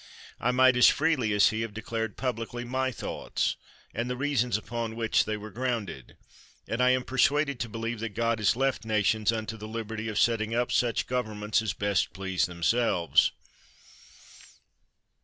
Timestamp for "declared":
1.75-2.17